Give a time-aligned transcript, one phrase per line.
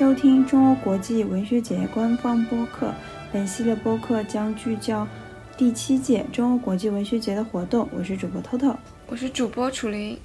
[0.00, 2.90] 收听中欧国际文学节官方播客。
[3.30, 5.06] 本系列播客将聚焦
[5.58, 7.86] 第七届中欧国际文学节的活动。
[7.94, 8.74] 我是主播 Toto，
[9.08, 10.16] 我是主播楚林。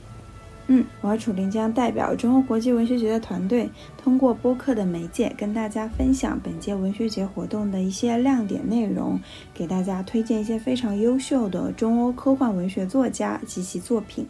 [0.68, 3.70] 嗯，我和楚林将代表中欧国际文学节的团队，
[4.02, 9.20] 通过播客的媒介，跟大家分享本届文学节活动的一些亮点内容，
[9.54, 14.26] 给大家推荐一些非常优秀的中欧科幻文学作家及其作品。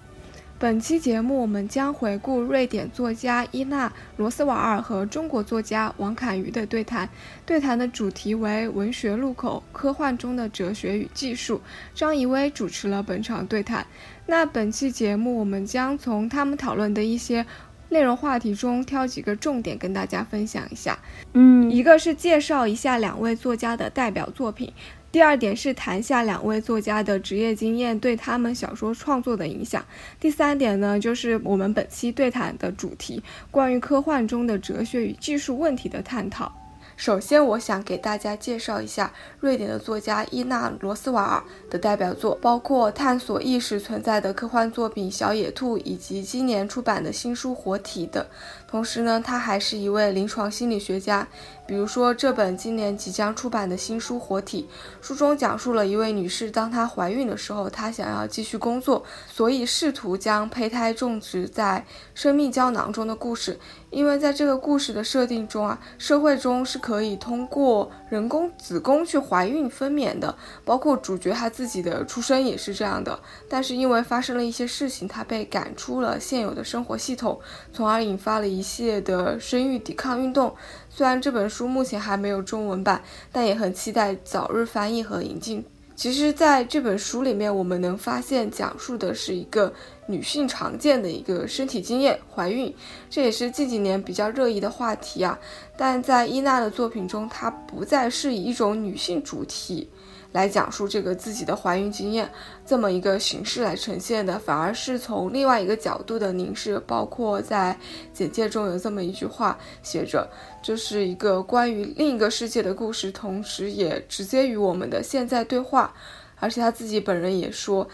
[0.65, 3.87] 本期节目，我们将回顾瑞典作家伊娜·
[4.17, 7.07] 罗斯瓦尔和中国作家王侃瑜的对谈。
[7.45, 11.61] 对谈的主题为“文学路口：科幻中的哲学与技术”。
[11.93, 13.85] 张怡薇主持了本场对谈。
[14.25, 17.45] 那本期节目，我们将从他们讨论的一些
[17.89, 20.97] 内容话题中挑几个重点跟大家分享一下。
[21.33, 24.73] 嗯，一个是介绍一下两位作家的代表作品。
[25.15, 29.81] 第二点是谈下两位作家的职业经验对他们小说创作的影响。
[30.19, 36.51] 第三点呢，就是我们本期对谈的主题，关于科幻中的哲学与技术问题的探讨。
[36.97, 48.25] 首先，我想给大家介绍一下瑞典的作家伊纳·罗斯瓦尔的代表作，包括探索意识存在的科幻作品《小野兔》，以及今年出版的新书《活体》等。
[48.67, 51.25] 同时呢，他还是一位临床心理学家。
[51.67, 54.69] 比如说，这本今年即将出版的新书《活体》，
[55.05, 63.57] 书中讲述了一位女士，当她怀孕的时候，她想要继续工作，所以试图将胚胎种植在生命胶囊中的故事。
[63.89, 73.17] 因为在这个故事的设定中啊，社会中是可以通过人工子宫去怀孕分娩的，包括主角她自己的出生也是这样的。
[73.49, 77.39] 但是因为发生了一些事情，她被赶出了现有的生活系统，
[77.71, 80.53] 从而引发了一系列的生育抵抗运动。
[80.89, 85.63] 虽然这本书书目前还没有中文版，但也很期待早日翻译和引进。
[85.95, 89.73] 其实，在这本书里面，我们能发现讲述的是一个
[90.07, 92.75] 女性常见的一个身体经验——怀孕，
[93.09, 95.39] 这也是近几年比较热议的话题啊。
[95.77, 99.87] 但在伊娜的作品中，她不再是以一种女性主题。
[100.35, 102.29] 来讲述这个自己的怀孕经验，
[102.65, 106.77] 这么一个形式来呈现的，反而是从另外一个角度的凝视。
[106.85, 107.79] 包括在
[108.13, 110.29] 简介中有这么一句话写着，
[110.61, 115.93] 这是一个关于另一个世界的故事，同时也直接与我们的现在对话。
[116.37, 117.87] 而且他自己本人也说。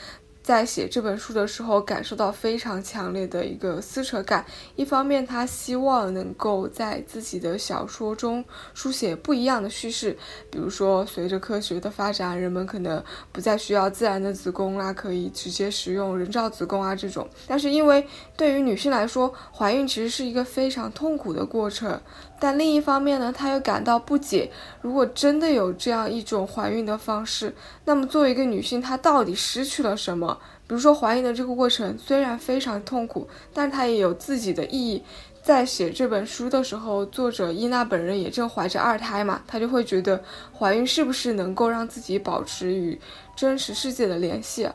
[0.43, 4.45] 在写这本书的时候，感受到非常强烈的一个撕扯感。
[4.75, 8.43] 一方面，他希望能够在自己的小说中
[8.73, 10.17] 书写不一样的叙事，
[10.49, 17.29] 比如说，随着科学的发展，人们可能不再需要自然的子宫啦，可以直接使用人造子宫啊这种。
[17.47, 18.05] 但是，因为
[18.41, 22.01] 对于女性来说，怀孕其实是一个非常痛苦的过程。
[22.39, 24.49] 但另一方面呢，她又感到不解。
[24.81, 27.53] 如果真的有这样一种怀孕的方式，
[27.85, 30.35] 那么作为一个女性，她到底失去了什么？
[30.65, 35.03] 比如说，怀孕的这个过程虽然非常痛苦，但她也有自己的意义。
[35.43, 40.19] 在写这本书的时候，作者伊娜本人也正怀着二胎嘛，她就会觉得
[40.57, 42.99] 怀孕是不是能够让自己保持与
[43.35, 44.67] 真实世界的联系？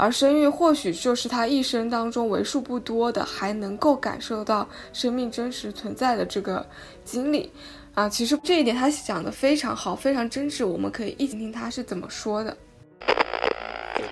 [0.00, 6.64] 而生育或许就是他一生当中为数不多的还能够感受到生命真实存在的这个
[7.04, 7.52] 经历
[7.94, 8.08] 啊！
[8.08, 12.56] 其实这一点他讲的非常好，非常真挚，我们可以一起听他是怎么说的。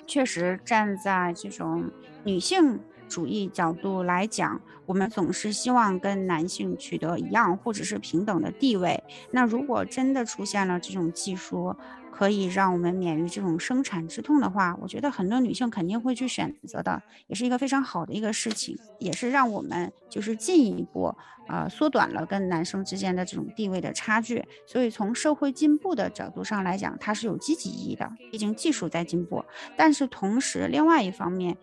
[0.05, 1.89] 确实，站在这种
[2.25, 2.77] 女性
[3.07, 9.01] 主义角度来讲，我们总是希望跟男性取得一样或者是平等的地位。
[9.31, 11.73] 那如果真的出现了这种技术，
[12.17, 21.15] 可以让我们免于这种生产之痛的话，我觉得很多女性肯定会去选择的，也是一个非常好的一个事情，也是让我们就是进一步
[21.47, 24.43] 啊缩短了跟男生之间的这种地位的差距。
[24.65, 29.45] 所以从社会进步的角度上来讲，它是有积极意义的，毕竟技术在进步。
[29.77, 31.55] 但是同时，另外一方面，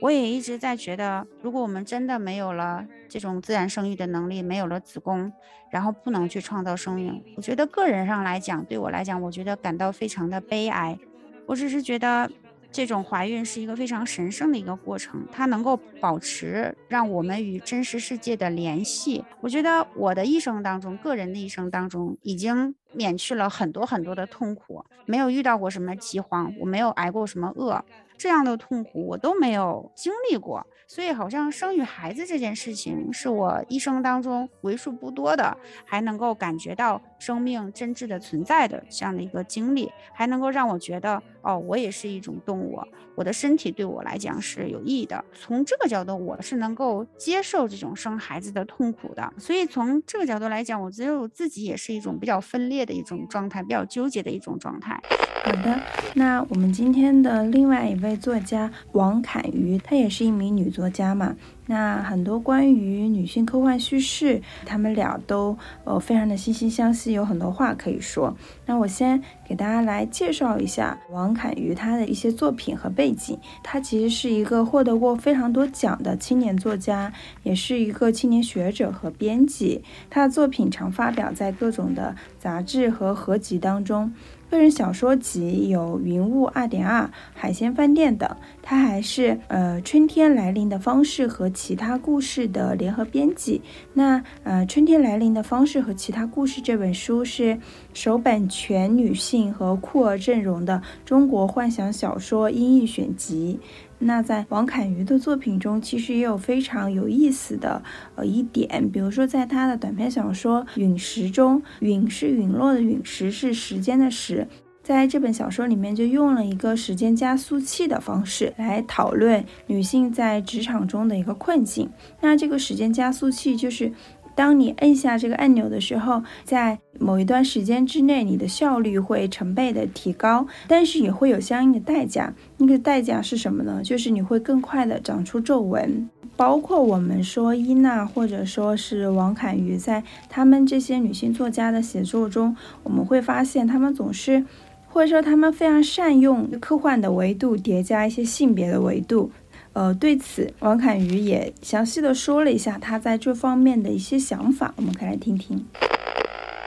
[0.00, 5.32] 我也一直在觉得，如果我们真的没有了这种自然生育的能力，没有了子宫，
[5.70, 10.98] 然后不能去创造生命，我觉得个人上来讲，对我来讲，我觉得感到非常的悲哀。
[11.46, 12.30] 我只是觉得，
[12.70, 19.24] 这种怀孕是一个非常神圣的一个过程，它能够保持让我们与真实世界的联系。
[19.40, 27.84] 我觉得我的一生当中，个人的一生当中，已经免去了很多很多的痛苦，没有遇到过什么饥荒，我没有挨过什么饿。
[28.16, 42.78] 这样的痛苦我都没有经历过，所以好像生育孩子这件事情是我一生当中为数不多的，还能够感觉到生命真挚的存在的这样的一个经历，还能够让我觉得哦，我也是一种动物，
[43.14, 45.24] 我的身体对我来讲是有益的。
[45.32, 49.32] 从这个角度，我是能够接受这种生孩子的痛苦的。
[49.38, 55.00] 所以从这个角度来讲，我觉得我自己也是一种比较分裂的一种状态，比较纠结的一种状态。
[55.42, 55.80] 好的，
[56.14, 61.34] 那我们今天的另外一位作家王侃瑜，她也是一名女作家嘛。
[61.70, 68.34] 那很多关于女性科幻叙事，他们俩都呃非常的惺惺相惜，有很多话可以说。
[68.64, 73.38] 那我先给大家来介绍一下王侃瑜他的一些作品和背景。
[73.62, 77.12] 他其实是一个获得过非常多奖的青年作家，
[77.42, 79.84] 也是一个青年学者和编辑。
[80.08, 84.10] 他的作品常发表在各种的杂志和合集当中。
[84.50, 87.02] 个人小说集有《云雾二点二》
[87.34, 88.28] 《海鲜饭店》等，
[88.62, 93.60] 他还是呃《春天来临的方式和其他故事》的联合编辑。
[93.92, 97.58] 那呃《春天来临的方式和其他故事》这本书是
[97.92, 103.60] 首本全女性和酷儿阵容的中国幻想小说英译选集。
[103.98, 107.82] 那在王侃瑜的作品中，其实也有非常有意思的
[108.14, 114.46] 呃一点，比如说在他的短篇小说《陨石》中，陨是陨落的陨石是时间的时，
[114.82, 121.90] 在这本小说里面就用了一个时间加速器的方式来讨论女性在职场中的一个困境。
[122.20, 123.92] 那这个时间加速器就是。
[124.34, 132.32] 当你摁下这个按钮的时候，在某一段时间之内，你的效率会成倍的提高，但是也会有相应的代价。
[132.56, 133.80] 那个代价是什么呢？
[133.82, 136.08] 就是你会更快的长出皱纹。
[136.36, 144.44] 包括我们说伊娜或者说是王侃瑜，在他们这些女性作家的写作中，我们会发现他们总是，
[144.86, 149.30] 或者说他们非常善用科幻的维度叠加一些性别的维度。
[149.72, 155.64] 呃，对此，王侃瑜也详细的说了一下他在这方面的一些想法，我们可以来听听。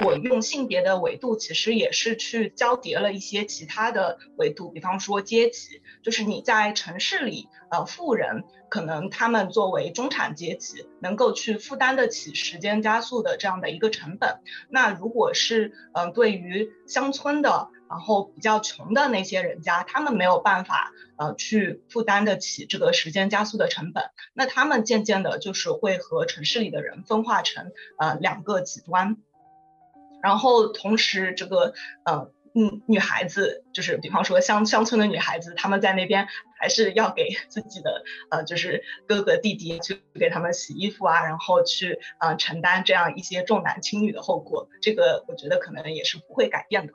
[0.04, 14.40] 我用性别的维度，其实也是去交叠了一些其他的维度，比方说阶级，就是你在城市里，呃，富人可能他们作为中产阶级，能够去负担得起时间加速的这样的一个成本。
[14.70, 17.70] 那如果是，嗯，对于乡村的。
[17.92, 29.18] 然后比较穷的那些人家，他们没有办法呃去负担得起这个时间加速的成本，那他们渐渐的就是会和城市里的人分化成呃两个极端。
[30.22, 31.74] 然后同时这个
[32.06, 36.28] 呃嗯女孩子就是比方说乡乡村的女孩子，她们在那边
[36.60, 46.94] 还是要给自己的呃就是哥哥弟弟去给他们洗衣服啊，然后去呃承担这样一些重男轻女的后果，这个我觉得可能也是不会改变的。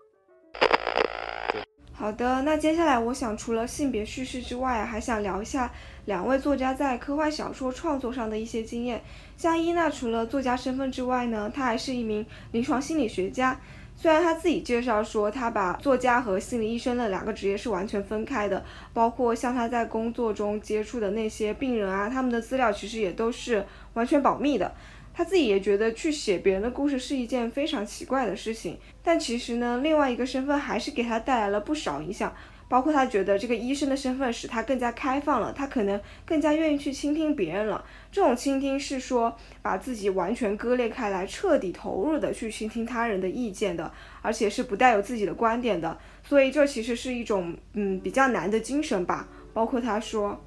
[1.98, 5.72] 好的，那接下来我想除了性别叙事之外，还想聊一下
[6.04, 9.02] 两位作家在科幻小说创作上的一些经验。
[9.38, 13.58] 像伊娜，除了作家身份之外呢，她还是一名临床心理学家。
[13.94, 23.64] 虽然她自己介绍说，她把作家和心理医生的两个职业是完全分开的，包括像她在工作中接触的那些病人啊，他们的资料其实也都是
[23.94, 24.70] 完全保密的。
[25.16, 32.30] 他自己也觉得去写别人的故事是一件非常奇怪的事情，但其实呢，另外一个身份还是给他带来了不少影响，
[32.68, 37.82] 包括他觉得这个医生的身份使他更加开放了，他可能更加愿意去倾听别人了。
[38.12, 43.90] 这种倾听是说把自己完全割裂开来，彻底投入的去倾听他人的意见的，
[44.20, 45.96] 而且是不带有自己的观点的。
[46.22, 49.26] 所以这其实是一种嗯比较难的精神吧。
[49.54, 50.38] 包括他说，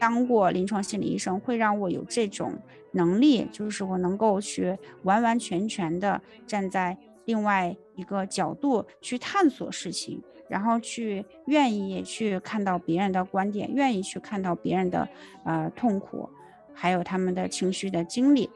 [0.00, 2.58] 当过临床心理医生会让我有这种。
[2.92, 15.08] 能力就是我能够去完完全全的站在另外一个角度去探索事情，然后去愿意去看到别人的观点，愿意去看到别人的
[15.44, 16.28] 呃痛苦，
[16.74, 18.50] 还有他们的情绪的经历。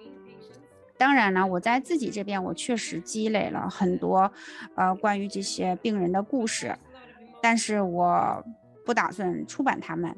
[0.97, 4.33] 当然了，我在自己这边我确实积累了很多
[4.75, 6.76] 呃关于这些病人的故事，
[7.43, 8.45] 但是我
[8.85, 10.14] 不打算出版他们。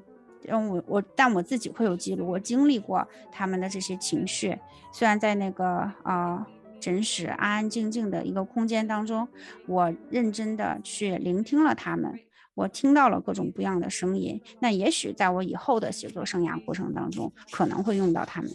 [0.50, 4.56] 嗯，我我，但我自己会有记录，我经历过他们的这些情绪。
[4.92, 5.66] 虽然在那个
[6.02, 6.46] 啊
[6.80, 9.28] 诊室安安静静的一个空间当中，
[9.66, 12.12] 我认真的去聆听了他们，
[12.54, 14.40] 我听到了各种不一样的声音。
[14.60, 18.50] 那也许在我以后的写作生涯过程当中，可能会用到他们。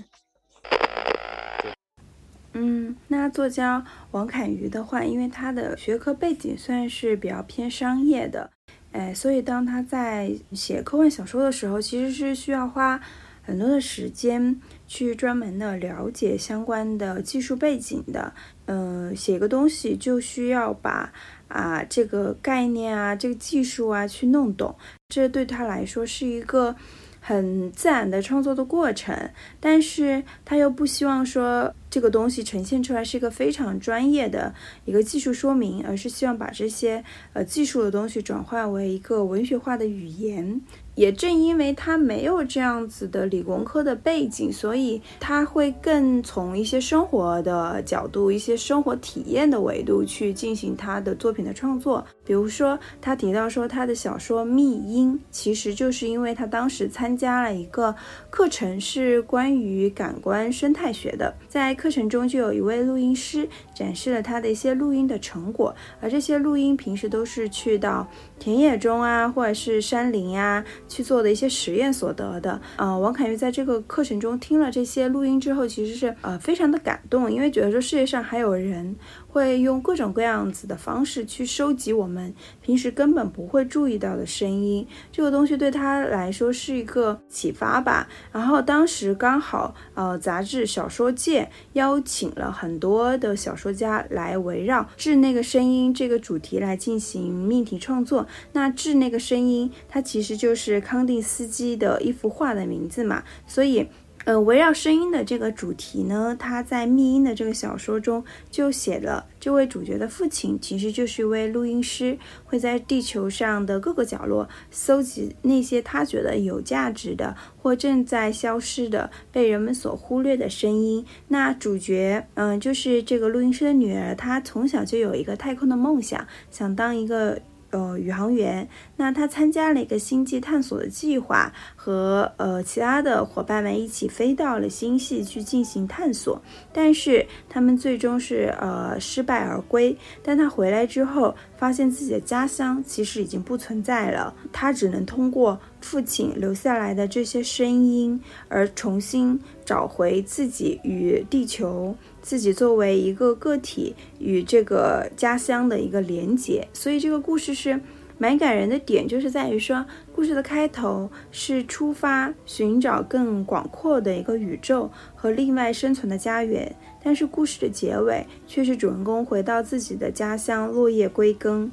[2.53, 8.51] 嗯，那作家王侃瑜的话，因为他的学科背景算是比较偏商业的。
[8.91, 12.99] 哎，所以当他在写科幻小说的时候，其实是需要花
[13.41, 18.33] 很多的时间去专门的了解相关的技术背景的。
[18.65, 21.11] 嗯，写一个东西就需要把
[21.47, 24.75] 啊这个概念啊、这个技术啊去弄懂，
[25.09, 26.75] 这对他来说是一个
[27.19, 29.29] 很自然的创作的过程。
[29.59, 34.55] 但是他又不希望说这个东西呈现出来是一个非常专业的
[34.85, 40.61] 一个技术说明，而是希望把这些呃技术的东西转化为一个文学化的语言。
[40.93, 52.05] 也正因为他没有这样子的理工科的背景，所以他会更从一些生活的角度、一些生活体验的维度去进行他的作品的创作。
[52.25, 57.95] 比如说，他提到说他的小说《密音》，其实就是因为他当时参加了一个
[58.29, 61.33] 课程，是关于感官生态学的。
[61.47, 68.07] 在课程中，就有一位录音师展示了他的一些录音的成果，而这些录音平时都是去到
[68.37, 70.63] 田野中啊，或者是山林呀。
[70.87, 78.95] 去做的一些实验所得的，呃，王凯玉在这个课程中听了这些录音之后，其实是呃非常的感动，因为觉得说世界上还有人
[79.31, 88.07] 会用各种各样子的方式去收集我们平时根本不会注意到的声音，这个东西对他来说是一个启发吧。
[88.31, 100.81] 然后当时刚好呃杂志小说界邀请了很多的小说家来围绕治那个声音这个主题来进行命题创作，那治那个声音它其实就是。
[100.81, 103.87] 康定斯基的一幅画的名字嘛，所以，
[104.25, 121.05] 呃，围绕声音的这个主题呢，他在《密音》的这个小说中就写了，这位主角的父亲其实就是一位录音师，会在地球上的各个角落搜集那些他觉得有价值的或正在消失的、被人们所忽略的声音。
[121.29, 127.41] 那主角，嗯，就是这个录音师的女儿，她从小就有一个太空的梦想，想当一个。
[127.71, 139.97] 呃，宇航员，那他参加了一个星际探索的计划，和呃其他的伙伴们一起飞到了星系去进行探索，但是他们最终是呃失败而归。
[140.21, 151.95] 但他回来之后，发现自己的家乡其实已经不存在了，他只能通过父亲留下来的这些声音，而重新找回自己与地球。
[152.21, 157.81] 自己作为一个个体与这个家乡的一个连结，所以这个故事是
[158.19, 159.83] 蛮感人的点，就是在于说，
[160.13, 171.71] 故事的开头是出发寻找更广阔的一个宇宙和另外生存的家园，但是故事的结尾却是主人公回到自己的家乡，落叶归根。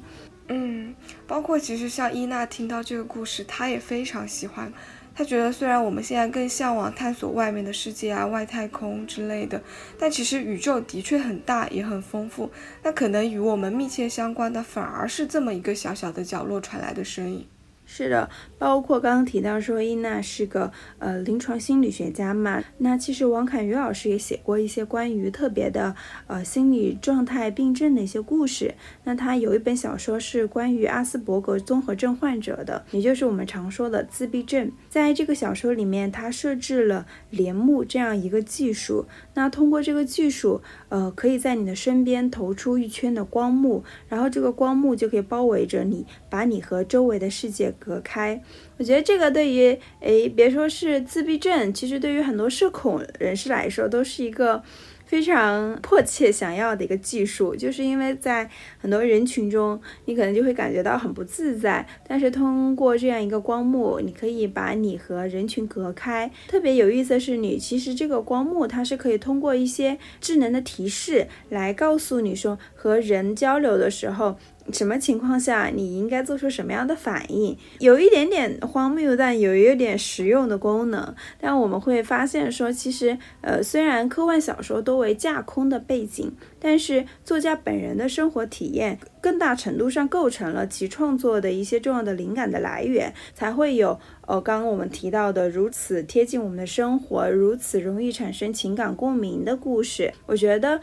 [0.51, 0.95] 嗯，
[1.27, 4.73] 包括其实像伊娜听到这个故事，她也非常喜欢。
[5.13, 9.61] 她觉得，虽然我们现在更向往探索外面的世界啊、外太空之类的，
[9.99, 12.49] 但其实宇宙的确很大，也很丰富。
[12.83, 17.45] 那可能与我们密切相关的，反而是这么一个小小的角落传来的声音。
[17.91, 18.29] 是的，
[18.59, 25.95] 包括刚刚提到说伊娜是个呃临床心理学家嘛，那其实王侃宇老师也写过一些关于特别的
[26.27, 28.75] 呃心理状态病症的一些故事。
[29.05, 34.71] 那他有一本小说是关于阿斯伯格综合症患者的，也就是我们常说的自闭症。
[34.87, 47.73] 在这个小说里面，他设置了帘幕这样一个技术，那通过这个技术，呃，可以在你的身边投出一圈的光幕，然后这个光幕就可以包围着你，把你和周围的世界。
[47.79, 48.39] 隔开，
[48.77, 54.61] 我觉得这个对于诶，别说是自闭症，其实对于很多社恐人士来说，都是一个
[55.09, 57.55] 非常迫切想要的一个技术。
[57.55, 58.47] 就是因为在
[58.77, 66.29] 很多人群中，你可能就会感觉到很不自在，但是通过这样一个光幕，你可以把你和人群隔开。
[66.47, 74.37] 特别有意思的是，你其实这个光幕它是可以通过一些智能的提示来告诉你说，和人交流的时候。
[74.71, 77.57] 什么情况下你应该做出什么样的反应？
[77.79, 81.15] 有一点点荒谬，但有一点实用的功能。
[81.41, 100.13] 但我们会发现说，其实，呃，虽然科幻小说都为架空的背景，但是作家本人的生活体验，更大程度上构成了其创作的一些重要的灵感的来源，才会有，呃，刚刚我们提到的如此贴近我们的生活，如此容易产生情感共鸣的故事。
[100.25, 100.79] 我觉得。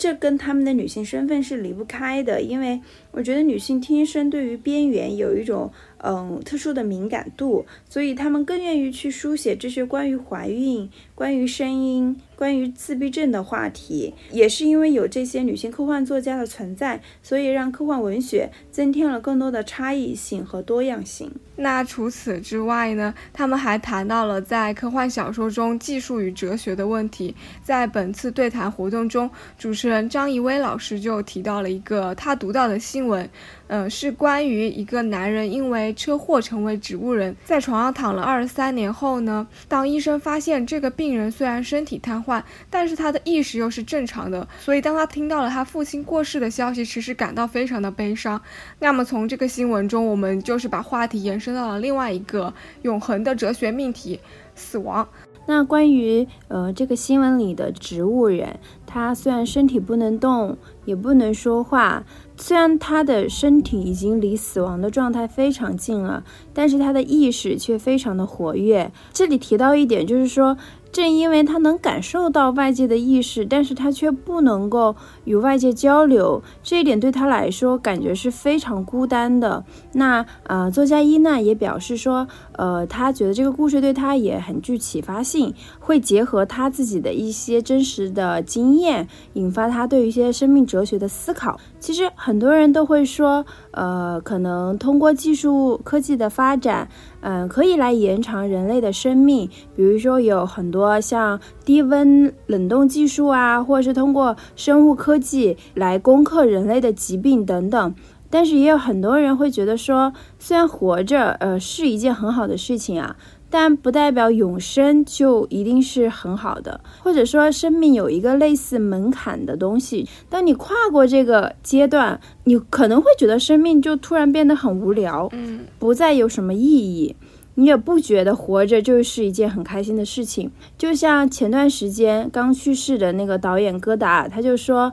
[0.00, 2.80] 这跟他们的女性身份是离不开的，因为
[3.18, 12.16] 我觉得女性天生对于边缘有一种嗯特殊的敏感度，所以她们更愿意去书写这些关于怀孕、关于声音。
[12.36, 21.28] 关于自闭症的话题，也是因为有这些女性科幻作家的存在，所以让科幻文学增添了更多的差异性和多样性。
[21.56, 23.12] 那除此之外呢？
[23.32, 27.34] 他们还谈到了在科幻小说中技术与哲学的问题。
[27.64, 33.28] 在本次对谈活动中，主持人张怡薇老师就提到了一个他读到的新闻。
[33.70, 48.40] 嗯，是关于一个男人因为车祸成为植物人，在床上躺了二十三年后呢，当医生发现这个病人虽然身体瘫痪，但是他的意识又是正常的，所以当他听到了他父亲过世的消息，其实感到非常的悲伤。
[48.78, 54.18] 那么从这个新闻中，我们就是把话题延伸到了另外一个永恒的哲学命题——
[54.56, 55.06] 死亡。
[55.46, 62.04] 那关于呃这个新闻里的植物人，他虽然身体不能动，也不能说话，
[62.38, 68.90] 虽然他的身体已经离死亡的状态非常近了，但是他的意识却非常的活跃。
[69.12, 70.56] 这里提到一点，就是说。
[70.98, 79.64] 正因为他能感受到外界的意识，但是他却不能够与外界交流，这一点对他来说感觉是非常孤单的。
[79.92, 82.26] 那呃，作家伊娜也表示说，
[82.56, 91.60] 呃，他觉得这个故事对他也很具启发性，会结合他自己的一些真实的经验，引发他对一些生命哲学的思考。
[91.78, 96.88] 其实很多人都会说，呃，可能通过技术科技的发展。
[97.20, 107.94] 嗯，可以来延长人类的生命，比如说有很多像低温冷冻技术啊，或者是通过生物科技来攻克人类的疾病等等。
[108.30, 113.16] 但是也有很多人会觉得说，虽然活着，呃，是一件很好的事情啊。
[113.50, 120.06] 但不代表永生就一定是很好的，或者说生命有一个类似门槛的东西。
[120.28, 127.16] 当你跨过这个阶段，你可能会觉得生命就突然变得很无聊，嗯，不再有什么意义。
[127.54, 130.48] 你也不觉得活着就是一件很开心的事情。
[130.76, 134.92] 就像前段时间刚去世的那个导演戈达，他就说：“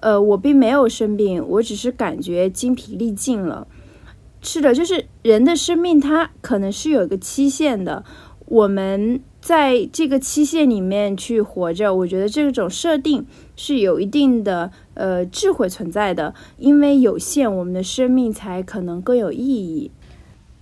[0.00, 3.66] 呃，我并没有生病，我只是感觉精疲力尽了。”
[4.48, 8.04] 是的，就是人的生命，它可能是有一个期限的。
[8.46, 13.26] 我们在这个期限里面去活着，我觉得这种设定
[13.56, 16.32] 是有一定的呃智慧存在的。
[16.58, 19.90] 因为有限，我们的生命才可能更有意义。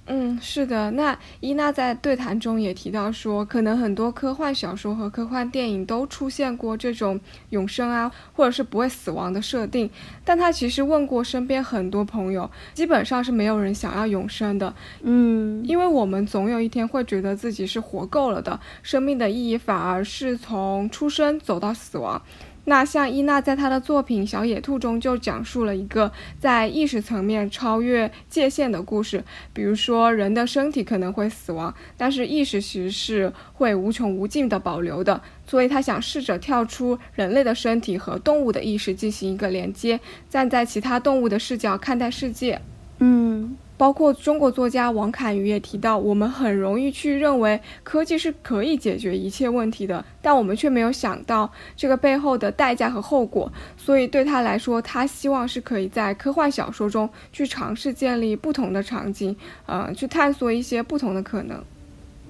[0.06, 0.90] 嗯，是的。
[0.90, 7.18] 那伊娜在对谈中也提到说，可能很多科幻小说和科幻电影都出现过这种
[7.50, 9.88] 永生啊，或者是不会死亡的设定。
[10.22, 14.74] 但她其实问过身边很多朋友，基本上是没有人想要永生的。
[15.00, 22.20] 嗯，因为我们总有一天会觉得自己是活够了的，生命的意义反而是从出生走到死亡。
[22.66, 42.60] 那像伊娜在她的作品《小野兔》中就讲述了一个在意识层面超越界限的故事，比如说人的身体可能会死亡，但是意识其实是会无穷无尽的保留的，所以他想试着跳出人类的身体和动物的意识进行一个连接，站在其他动物的视角看待世界。
[42.98, 43.56] 嗯。
[43.76, 53.52] 包括中国作家王侃宇也提到，我们很容易去认为科技是可以解决一切问题的，但我们却没有想到这个背后的代价和后果。
[53.76, 61.62] 所以对他来说，他希望是可以在科幻小说中去尝试建立不同的场景，呃，去探索一些不同的可能。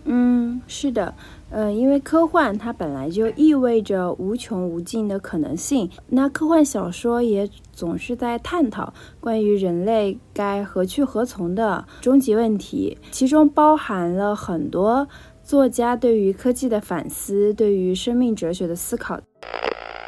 [0.07, 1.15] 嗯，是的。
[1.55, 15.07] 呃，因为科幻它本来就意味着无穷无尽的可能性，那科幻小说也总是在探讨关于人类该何去何从的终极问题，其中包含了很多
[15.45, 19.21] 作家对于科技的反思，对于生命哲学的思考。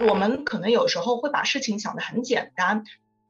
[0.08, 2.82] 我们可能有时候会把事情想得很简单。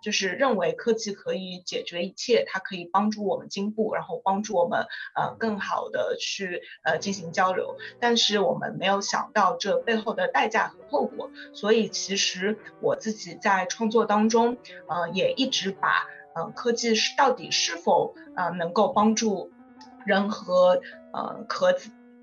[0.06, 7.74] 就是认为科技可以解决一切，它可以帮助我们进步，然后帮助我们呃更好的去呃进行交流。
[7.98, 11.32] 但是我们没有想到这背后的代价和后果。
[11.52, 15.88] 所以其实我自己在创作当中，呃也一直把
[16.36, 19.50] 呃科技是到底是否呃能够帮助
[20.04, 20.80] 人和
[21.12, 21.74] 呃和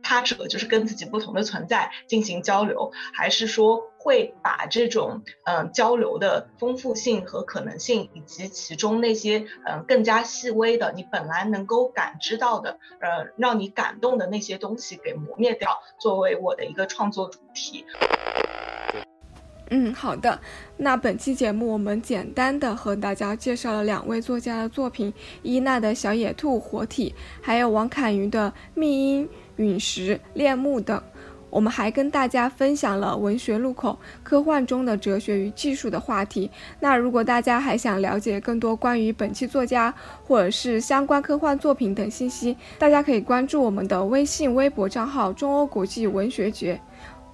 [0.04, 3.82] 他者，就是跟自己不同的存在进行交流，还是说？
[4.04, 17.86] 会把这种嗯交流的丰富性和可能性，以及其中那些嗯更加细微的你本来能够感知到的，呃让你感动的那些东西给磨灭掉，作为我的一个创作主题。
[19.70, 20.38] 嗯，好的。
[20.76, 31.02] 那本期节目我们简单的和大家介绍了两位作家的作品：伊娜的小野兔、活体，还有王侃瑜的密音、陨石、恋木等。
[31.50, 36.50] 我们还跟大家分享了文学路口科幻中的哲学与技术的话题。
[36.80, 46.82] 那如果大家还想了解更多关于本期作家或者是相关科幻作品等信息，大家可以关注我们的微信、微博账号“中欧国际文学节”，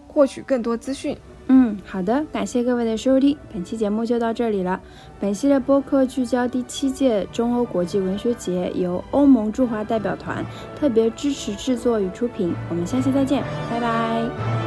[0.05, 1.15] 获取更多资讯。
[1.51, 4.79] 嗯，好的，感谢各位的收听，本期节目就到这里了。
[5.19, 10.45] 本系列播客聚焦第七届中欧国际文学节，由欧盟驻华代表团
[10.79, 12.53] 特别支持制作与出品。
[12.69, 14.58] 我们下期再见，拜拜。